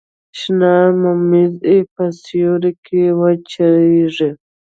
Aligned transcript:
شنه 0.39 0.73
ممیز 1.01 1.53
په 1.93 2.03
سیوري 2.23 2.71
کې 2.85 3.01
وچیږي. 3.19 4.29